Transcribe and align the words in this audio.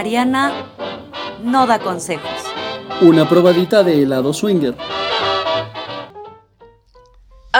Mariana 0.00 0.50
no 1.44 1.66
da 1.66 1.78
consejos. 1.78 2.30
Una 3.02 3.28
probadita 3.28 3.82
de 3.82 4.02
helado 4.02 4.32
swinger. 4.32 4.74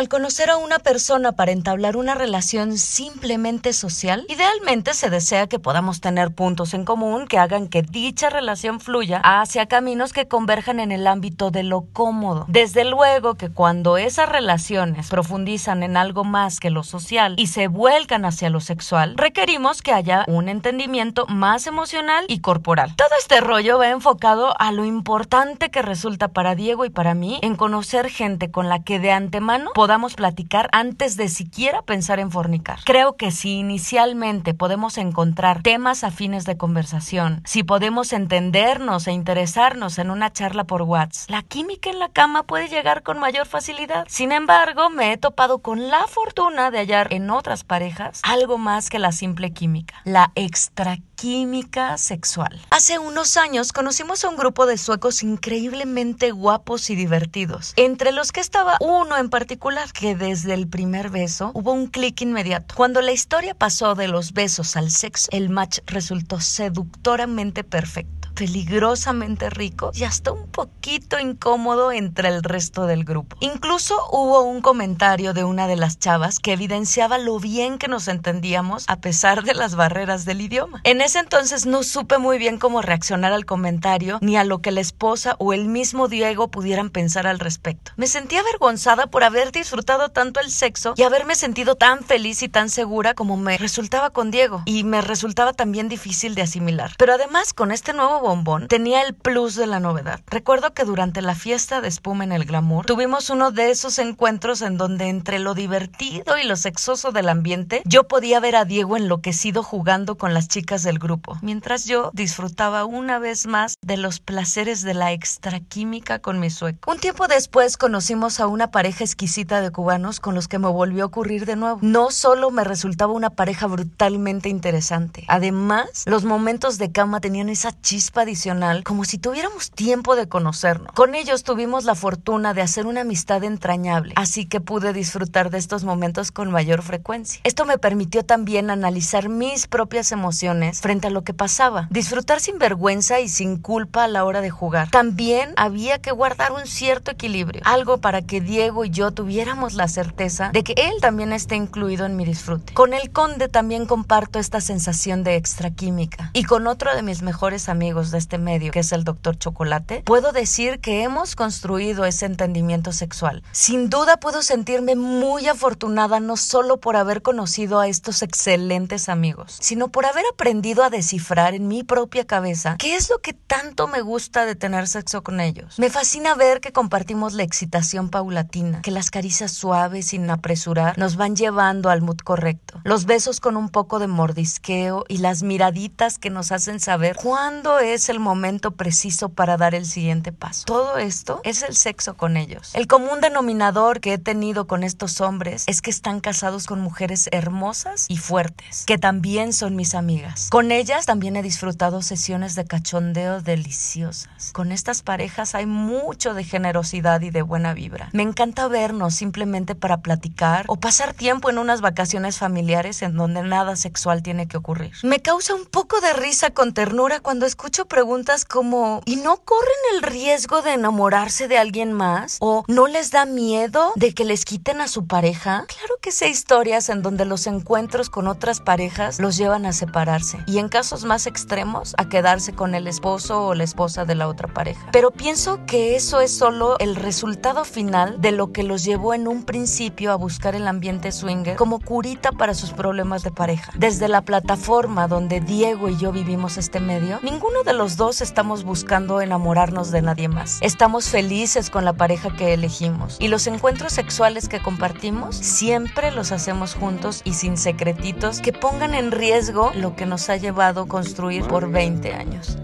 Al 0.00 0.08
conocer 0.08 0.48
a 0.48 0.56
una 0.56 0.78
persona 0.78 1.32
para 1.32 1.52
entablar 1.52 1.94
una 1.98 2.14
relación 2.14 2.78
simplemente 2.78 3.74
social, 3.74 4.24
idealmente 4.30 4.94
se 4.94 5.10
desea 5.10 5.46
que 5.46 5.58
podamos 5.58 6.00
tener 6.00 6.34
puntos 6.34 6.72
en 6.72 6.86
común 6.86 7.26
que 7.26 7.36
hagan 7.36 7.68
que 7.68 7.82
dicha 7.82 8.30
relación 8.30 8.80
fluya 8.80 9.20
hacia 9.22 9.66
caminos 9.66 10.14
que 10.14 10.26
converjan 10.26 10.80
en 10.80 10.90
el 10.90 11.06
ámbito 11.06 11.50
de 11.50 11.64
lo 11.64 11.84
cómodo. 11.92 12.46
Desde 12.48 12.86
luego 12.86 13.34
que 13.34 13.50
cuando 13.50 13.98
esas 13.98 14.30
relaciones 14.30 15.10
profundizan 15.10 15.82
en 15.82 15.98
algo 15.98 16.24
más 16.24 16.60
que 16.60 16.70
lo 16.70 16.82
social 16.82 17.34
y 17.36 17.48
se 17.48 17.68
vuelcan 17.68 18.24
hacia 18.24 18.48
lo 18.48 18.60
sexual, 18.60 19.16
requerimos 19.18 19.82
que 19.82 19.92
haya 19.92 20.24
un 20.28 20.48
entendimiento 20.48 21.26
más 21.26 21.66
emocional 21.66 22.24
y 22.26 22.40
corporal. 22.40 22.96
Todo 22.96 23.10
este 23.18 23.42
rollo 23.42 23.76
va 23.76 23.90
enfocado 23.90 24.58
a 24.58 24.72
lo 24.72 24.86
importante 24.86 25.70
que 25.70 25.82
resulta 25.82 26.28
para 26.28 26.54
Diego 26.54 26.86
y 26.86 26.90
para 26.90 27.12
mí 27.12 27.38
en 27.42 27.54
conocer 27.54 28.08
gente 28.08 28.50
con 28.50 28.70
la 28.70 28.82
que 28.82 28.98
de 28.98 29.12
antemano 29.12 29.72
podamos 29.74 29.89
platicar 30.16 30.68
antes 30.72 31.16
de 31.16 31.28
siquiera 31.28 31.82
pensar 31.82 32.20
en 32.20 32.30
fornicar. 32.30 32.78
Creo 32.84 33.16
que 33.16 33.30
si 33.30 33.58
inicialmente 33.58 34.54
podemos 34.54 34.98
encontrar 34.98 35.62
temas 35.62 36.04
afines 36.04 36.44
de 36.44 36.56
conversación, 36.56 37.42
si 37.44 37.64
podemos 37.64 38.12
entendernos 38.12 39.06
e 39.08 39.12
interesarnos 39.12 39.98
en 39.98 40.10
una 40.10 40.32
charla 40.32 40.64
por 40.64 40.82
WhatsApp, 40.82 41.30
la 41.30 41.42
química 41.42 41.90
en 41.90 41.98
la 41.98 42.08
cama 42.08 42.44
puede 42.44 42.68
llegar 42.68 43.02
con 43.02 43.18
mayor 43.18 43.46
facilidad. 43.46 44.06
Sin 44.08 44.32
embargo, 44.32 44.90
me 44.90 45.12
he 45.12 45.16
topado 45.16 45.58
con 45.58 45.88
la 45.88 46.06
fortuna 46.06 46.70
de 46.70 46.78
hallar 46.78 47.12
en 47.12 47.30
otras 47.30 47.64
parejas 47.64 48.20
algo 48.22 48.58
más 48.58 48.90
que 48.90 48.98
la 48.98 49.12
simple 49.12 49.52
química, 49.52 49.96
la 50.04 50.30
extra 50.34 50.98
química 51.20 51.98
sexual. 51.98 52.58
Hace 52.70 52.98
unos 52.98 53.36
años 53.36 53.74
conocimos 53.74 54.24
a 54.24 54.30
un 54.30 54.36
grupo 54.36 54.64
de 54.64 54.78
suecos 54.78 55.22
increíblemente 55.22 56.30
guapos 56.30 56.88
y 56.88 56.94
divertidos, 56.94 57.74
entre 57.76 58.10
los 58.10 58.32
que 58.32 58.40
estaba 58.40 58.78
uno 58.80 59.18
en 59.18 59.28
particular 59.28 59.92
que 59.92 60.16
desde 60.16 60.54
el 60.54 60.66
primer 60.66 61.10
beso 61.10 61.50
hubo 61.52 61.72
un 61.72 61.88
clic 61.88 62.22
inmediato. 62.22 62.74
Cuando 62.74 63.02
la 63.02 63.12
historia 63.12 63.52
pasó 63.54 63.94
de 63.94 64.08
los 64.08 64.32
besos 64.32 64.76
al 64.76 64.90
sexo, 64.90 65.28
el 65.30 65.50
match 65.50 65.80
resultó 65.84 66.40
seductoramente 66.40 67.64
perfecto 67.64 68.19
peligrosamente 68.40 69.50
rico 69.50 69.90
y 69.92 70.04
hasta 70.04 70.32
un 70.32 70.48
poquito 70.48 71.18
incómodo 71.18 71.92
entre 71.92 72.30
el 72.30 72.42
resto 72.42 72.86
del 72.86 73.04
grupo. 73.04 73.36
Incluso 73.40 73.94
hubo 74.12 74.40
un 74.40 74.62
comentario 74.62 75.34
de 75.34 75.44
una 75.44 75.66
de 75.66 75.76
las 75.76 75.98
chavas 75.98 76.38
que 76.38 76.54
evidenciaba 76.54 77.18
lo 77.18 77.38
bien 77.38 77.76
que 77.76 77.86
nos 77.86 78.08
entendíamos 78.08 78.86
a 78.88 78.96
pesar 78.96 79.42
de 79.42 79.52
las 79.52 79.74
barreras 79.74 80.24
del 80.24 80.40
idioma. 80.40 80.80
En 80.84 81.02
ese 81.02 81.18
entonces 81.18 81.66
no 81.66 81.82
supe 81.82 82.16
muy 82.16 82.38
bien 82.38 82.56
cómo 82.56 82.80
reaccionar 82.80 83.34
al 83.34 83.44
comentario 83.44 84.16
ni 84.22 84.38
a 84.38 84.44
lo 84.44 84.62
que 84.62 84.70
la 84.70 84.80
esposa 84.80 85.36
o 85.38 85.52
el 85.52 85.66
mismo 85.66 86.08
Diego 86.08 86.48
pudieran 86.48 86.88
pensar 86.88 87.26
al 87.26 87.40
respecto. 87.40 87.92
Me 87.96 88.06
sentí 88.06 88.36
avergonzada 88.36 89.08
por 89.08 89.22
haber 89.22 89.52
disfrutado 89.52 90.08
tanto 90.08 90.40
el 90.40 90.50
sexo 90.50 90.94
y 90.96 91.02
haberme 91.02 91.34
sentido 91.34 91.74
tan 91.74 92.04
feliz 92.04 92.42
y 92.42 92.48
tan 92.48 92.70
segura 92.70 93.12
como 93.12 93.36
me 93.36 93.58
resultaba 93.58 94.08
con 94.08 94.30
Diego 94.30 94.62
y 94.64 94.84
me 94.84 95.02
resultaba 95.02 95.52
también 95.52 95.90
difícil 95.90 96.34
de 96.34 96.40
asimilar. 96.40 96.94
Pero 96.96 97.12
además 97.12 97.52
con 97.52 97.70
este 97.70 97.92
nuevo 97.92 98.29
bombón 98.30 98.68
tenía 98.68 99.02
el 99.02 99.14
plus 99.14 99.56
de 99.56 99.66
la 99.66 99.80
novedad. 99.80 100.20
Recuerdo 100.28 100.72
que 100.72 100.84
durante 100.84 101.20
la 101.20 101.34
fiesta 101.34 101.80
de 101.80 101.88
espuma 101.88 102.22
en 102.22 102.30
el 102.30 102.44
glamour 102.44 102.86
tuvimos 102.86 103.28
uno 103.28 103.50
de 103.50 103.72
esos 103.72 103.98
encuentros 103.98 104.62
en 104.62 104.76
donde 104.76 105.08
entre 105.08 105.40
lo 105.40 105.54
divertido 105.54 106.38
y 106.38 106.46
lo 106.46 106.54
sexoso 106.54 107.10
del 107.10 107.28
ambiente 107.28 107.82
yo 107.84 108.04
podía 108.06 108.38
ver 108.38 108.54
a 108.54 108.64
Diego 108.64 108.96
enloquecido 108.96 109.64
jugando 109.64 110.16
con 110.16 110.32
las 110.32 110.46
chicas 110.46 110.84
del 110.84 111.00
grupo, 111.00 111.38
mientras 111.42 111.86
yo 111.86 112.10
disfrutaba 112.12 112.84
una 112.84 113.18
vez 113.18 113.48
más 113.48 113.74
de 113.82 113.96
los 113.96 114.20
placeres 114.20 114.82
de 114.82 114.94
la 114.94 115.10
extraquímica 115.10 116.20
con 116.20 116.38
mi 116.38 116.50
sueco. 116.50 116.88
Un 116.88 116.98
tiempo 116.98 117.26
después 117.26 117.76
conocimos 117.76 118.38
a 118.38 118.46
una 118.46 118.70
pareja 118.70 119.02
exquisita 119.02 119.60
de 119.60 119.72
cubanos 119.72 120.20
con 120.20 120.36
los 120.36 120.46
que 120.46 120.60
me 120.60 120.68
volvió 120.68 121.02
a 121.02 121.06
ocurrir 121.06 121.46
de 121.46 121.56
nuevo. 121.56 121.80
No 121.82 122.12
solo 122.12 122.52
me 122.52 122.62
resultaba 122.62 123.12
una 123.12 123.30
pareja 123.30 123.66
brutalmente 123.66 124.48
interesante, 124.48 125.24
además 125.26 126.04
los 126.06 126.24
momentos 126.24 126.78
de 126.78 126.92
cama 126.92 127.20
tenían 127.20 127.48
esa 127.48 127.72
chispa 127.80 128.19
adicional 128.20 128.84
como 128.84 129.04
si 129.04 129.18
tuviéramos 129.18 129.70
tiempo 129.70 130.16
de 130.16 130.28
conocernos. 130.28 130.92
Con 130.94 131.14
ellos 131.14 131.42
tuvimos 131.42 131.84
la 131.84 131.94
fortuna 131.94 132.54
de 132.54 132.62
hacer 132.62 132.86
una 132.86 133.02
amistad 133.02 133.44
entrañable, 133.44 134.12
así 134.16 134.46
que 134.46 134.60
pude 134.60 134.92
disfrutar 134.92 135.50
de 135.50 135.58
estos 135.58 135.84
momentos 135.84 136.32
con 136.32 136.50
mayor 136.50 136.82
frecuencia. 136.82 137.40
Esto 137.44 137.64
me 137.64 137.78
permitió 137.78 138.24
también 138.24 138.70
analizar 138.70 139.28
mis 139.28 139.66
propias 139.66 140.12
emociones 140.12 140.80
frente 140.80 141.08
a 141.08 141.10
lo 141.10 141.24
que 141.24 141.34
pasaba, 141.34 141.88
disfrutar 141.90 142.40
sin 142.40 142.58
vergüenza 142.58 143.20
y 143.20 143.28
sin 143.28 143.56
culpa 143.56 144.04
a 144.04 144.08
la 144.08 144.24
hora 144.24 144.40
de 144.40 144.50
jugar. 144.50 144.90
También 144.90 145.52
había 145.56 145.98
que 145.98 146.12
guardar 146.12 146.52
un 146.52 146.66
cierto 146.66 147.10
equilibrio, 147.10 147.62
algo 147.64 147.98
para 147.98 148.22
que 148.22 148.40
Diego 148.40 148.84
y 148.84 148.90
yo 148.90 149.10
tuviéramos 149.10 149.74
la 149.74 149.88
certeza 149.88 150.50
de 150.52 150.64
que 150.64 150.74
él 150.76 150.94
también 151.00 151.32
esté 151.32 151.56
incluido 151.56 152.06
en 152.06 152.16
mi 152.16 152.24
disfrute. 152.24 152.72
Con 152.74 152.94
el 152.94 153.10
conde 153.10 153.48
también 153.48 153.86
comparto 153.86 154.38
esta 154.38 154.60
sensación 154.60 155.22
de 155.24 155.36
extraquímica 155.36 156.30
y 156.32 156.44
con 156.44 156.66
otro 156.66 156.94
de 156.94 157.02
mis 157.02 157.22
mejores 157.22 157.68
amigos 157.68 157.99
de 158.10 158.16
este 158.16 158.38
medio, 158.38 158.72
que 158.72 158.80
es 158.80 158.92
el 158.92 159.04
doctor 159.04 159.36
Chocolate, 159.36 160.02
puedo 160.06 160.32
decir 160.32 160.80
que 160.80 161.02
hemos 161.02 161.36
construido 161.36 162.06
ese 162.06 162.24
entendimiento 162.24 162.92
sexual. 162.92 163.42
Sin 163.52 163.90
duda 163.90 164.16
puedo 164.16 164.42
sentirme 164.42 164.96
muy 164.96 165.46
afortunada 165.46 166.20
no 166.20 166.38
solo 166.38 166.78
por 166.78 166.96
haber 166.96 167.20
conocido 167.20 167.80
a 167.80 167.88
estos 167.88 168.22
excelentes 168.22 169.08
amigos, 169.10 169.58
sino 169.60 169.88
por 169.88 170.06
haber 170.06 170.24
aprendido 170.32 170.82
a 170.82 170.90
descifrar 170.90 171.54
en 171.54 171.68
mi 171.68 171.82
propia 171.82 172.26
cabeza 172.26 172.76
qué 172.78 172.94
es 172.94 173.10
lo 173.10 173.18
que 173.18 173.34
tanto 173.34 173.86
me 173.88 174.00
gusta 174.00 174.46
de 174.46 174.54
tener 174.54 174.88
sexo 174.88 175.22
con 175.22 175.40
ellos. 175.40 175.78
Me 175.78 175.90
fascina 175.90 176.34
ver 176.34 176.60
que 176.60 176.72
compartimos 176.72 177.34
la 177.34 177.42
excitación 177.42 178.08
paulatina, 178.08 178.80
que 178.80 178.90
las 178.90 179.10
caricias 179.10 179.52
suaves 179.52 180.06
sin 180.06 180.30
apresurar 180.30 180.96
nos 180.96 181.16
van 181.16 181.36
llevando 181.36 181.90
al 181.90 182.00
mood 182.00 182.18
correcto, 182.18 182.80
los 182.84 183.04
besos 183.04 183.40
con 183.40 183.56
un 183.56 183.68
poco 183.68 183.98
de 183.98 184.06
mordisqueo 184.06 185.04
y 185.08 185.18
las 185.18 185.42
miraditas 185.42 186.18
que 186.18 186.30
nos 186.30 186.52
hacen 186.52 186.80
saber 186.80 187.16
cuándo 187.16 187.78
es 187.78 187.89
el 188.08 188.20
momento 188.20 188.72
preciso 188.72 189.30
para 189.30 189.56
dar 189.56 189.74
el 189.74 189.86
siguiente 189.86 190.32
paso. 190.32 190.64
Todo 190.66 190.98
esto 190.98 191.40
es 191.44 191.62
el 191.62 191.74
sexo 191.74 192.16
con 192.16 192.36
ellos. 192.36 192.70
El 192.74 192.86
común 192.86 193.20
denominador 193.20 194.00
que 194.00 194.14
he 194.14 194.18
tenido 194.18 194.66
con 194.66 194.84
estos 194.84 195.20
hombres 195.20 195.64
es 195.66 195.82
que 195.82 195.90
están 195.90 196.20
casados 196.20 196.66
con 196.66 196.80
mujeres 196.80 197.28
hermosas 197.32 198.06
y 198.08 198.16
fuertes, 198.16 198.84
que 198.86 198.98
también 198.98 199.52
son 199.52 199.76
mis 199.76 199.94
amigas. 199.94 200.48
Con 200.50 200.70
ellas 200.70 201.06
también 201.06 201.36
he 201.36 201.42
disfrutado 201.42 202.02
sesiones 202.02 202.54
de 202.54 202.64
cachondeo 202.64 203.40
deliciosas. 203.40 204.52
Con 204.52 204.72
estas 204.72 205.02
parejas 205.02 205.54
hay 205.54 205.66
mucho 205.66 206.34
de 206.34 206.44
generosidad 206.44 207.20
y 207.22 207.30
de 207.30 207.42
buena 207.42 207.74
vibra. 207.74 208.08
Me 208.12 208.22
encanta 208.22 208.68
vernos 208.68 209.14
simplemente 209.14 209.74
para 209.74 209.98
platicar 209.98 210.64
o 210.68 210.76
pasar 210.76 211.14
tiempo 211.14 211.50
en 211.50 211.58
unas 211.58 211.80
vacaciones 211.80 212.38
familiares 212.38 213.02
en 213.02 213.16
donde 213.16 213.42
nada 213.42 213.76
sexual 213.76 214.22
tiene 214.22 214.46
que 214.46 214.56
ocurrir. 214.56 214.92
Me 215.02 215.20
causa 215.20 215.54
un 215.54 215.66
poco 215.66 216.00
de 216.00 216.12
risa 216.12 216.50
con 216.50 216.74
ternura 216.74 217.20
cuando 217.20 217.46
escucho 217.46 217.79
preguntas 217.86 218.44
como 218.44 219.02
¿y 219.04 219.16
no 219.16 219.38
corren 219.38 219.70
el 219.94 220.02
riesgo 220.02 220.62
de 220.62 220.74
enamorarse 220.74 221.48
de 221.48 221.58
alguien 221.58 221.92
más? 221.92 222.38
¿O 222.40 222.64
no 222.68 222.86
les 222.86 223.10
da 223.10 223.24
miedo 223.26 223.92
de 223.96 224.14
que 224.14 224.24
les 224.24 224.44
quiten 224.44 224.80
a 224.80 224.88
su 224.88 225.06
pareja? 225.06 225.64
Claro 225.68 225.94
que 226.00 226.12
sé 226.12 226.28
historias 226.28 226.88
en 226.88 227.02
donde 227.02 227.24
los 227.24 227.46
encuentros 227.46 228.10
con 228.10 228.26
otras 228.26 228.60
parejas 228.60 229.18
los 229.18 229.36
llevan 229.36 229.66
a 229.66 229.72
separarse 229.72 230.38
y 230.46 230.58
en 230.58 230.68
casos 230.68 231.04
más 231.04 231.26
extremos 231.26 231.94
a 231.98 232.08
quedarse 232.08 232.52
con 232.52 232.74
el 232.74 232.86
esposo 232.86 233.46
o 233.46 233.54
la 233.54 233.64
esposa 233.64 234.04
de 234.04 234.14
la 234.14 234.28
otra 234.28 234.48
pareja. 234.48 234.88
Pero 234.92 235.10
pienso 235.10 235.60
que 235.66 235.96
eso 235.96 236.20
es 236.20 236.36
solo 236.36 236.76
el 236.78 236.96
resultado 236.96 237.64
final 237.64 238.20
de 238.20 238.32
lo 238.32 238.52
que 238.52 238.62
los 238.62 238.84
llevó 238.84 239.14
en 239.14 239.28
un 239.28 239.44
principio 239.44 240.12
a 240.12 240.16
buscar 240.16 240.54
el 240.54 240.66
ambiente 240.66 241.12
swinger 241.12 241.56
como 241.56 241.80
curita 241.80 242.32
para 242.32 242.54
sus 242.54 242.72
problemas 242.72 243.22
de 243.22 243.30
pareja. 243.30 243.72
Desde 243.76 244.08
la 244.08 244.22
plataforma 244.22 245.08
donde 245.08 245.40
Diego 245.40 245.88
y 245.88 245.96
yo 245.96 246.12
vivimos 246.12 246.56
este 246.56 246.80
medio, 246.80 247.18
ninguno 247.22 247.62
de 247.62 247.69
los 247.72 247.96
dos 247.96 248.20
estamos 248.20 248.64
buscando 248.64 249.20
enamorarnos 249.20 249.90
de 249.90 250.02
nadie 250.02 250.28
más. 250.28 250.58
Estamos 250.60 251.08
felices 251.08 251.70
con 251.70 251.84
la 251.84 251.92
pareja 251.92 252.30
que 252.36 252.54
elegimos 252.54 253.16
y 253.20 253.28
los 253.28 253.46
encuentros 253.46 253.92
sexuales 253.92 254.48
que 254.48 254.60
compartimos 254.60 255.36
siempre 255.36 256.10
los 256.10 256.32
hacemos 256.32 256.74
juntos 256.74 257.22
y 257.24 257.34
sin 257.34 257.56
secretitos 257.56 258.40
que 258.40 258.52
pongan 258.52 258.94
en 258.94 259.12
riesgo 259.12 259.72
lo 259.74 259.96
que 259.96 260.06
nos 260.06 260.28
ha 260.30 260.36
llevado 260.36 260.82
a 260.82 260.88
construir 260.88 261.44
por 261.44 261.70
20 261.70 262.14
años. 262.14 262.58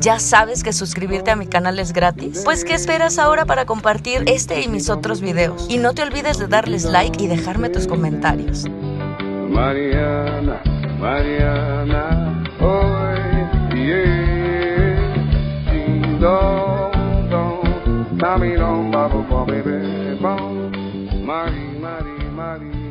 ¿Ya 0.00 0.18
sabes 0.18 0.62
que 0.62 0.72
suscribirte 0.72 1.30
a 1.30 1.36
mi 1.36 1.46
canal 1.46 1.78
es 1.78 1.92
gratis? 1.92 2.42
Pues 2.44 2.64
¿qué 2.64 2.74
esperas 2.74 3.18
ahora 3.18 3.46
para 3.46 3.64
compartir 3.64 4.24
este 4.26 4.60
y 4.60 4.68
mis 4.68 4.90
otros 4.90 5.20
videos? 5.20 5.66
Y 5.68 5.78
no 5.78 5.94
te 5.94 6.02
olvides 6.02 6.38
de 6.38 6.46
darles 6.46 6.84
like 6.84 7.22
y 7.22 7.26
dejarme 7.26 7.70
tus 7.70 7.86
comentarios. 7.86 8.66
Mariana, 9.48 10.60
Mariana, 10.62 10.75
Mari, 20.26 21.78
Mari, 21.78 22.16
Mari. 22.34 22.85